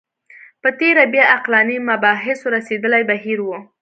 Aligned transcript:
په 0.61 0.69
تېره 0.79 1.03
بیا 1.13 1.25
عقلاني 1.35 1.77
مباحثو 1.89 2.45
رسېدلی 2.55 3.03
بهیر 3.09 3.39
و 3.43 3.49